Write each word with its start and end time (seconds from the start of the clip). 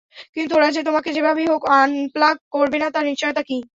কিন্তু, 0.35 0.53
ওরা 0.55 0.69
যে 0.71 0.81
তোমাকে 0.83 1.09
যেভাবেই 1.13 1.47
হোক 1.47 1.63
আনপ্লাগ 1.75 2.35
করবে 2.53 2.77
না 2.79 2.87
তার 2.91 3.05
নিশ্চয়তা 3.05 3.41
কী? 3.43 3.57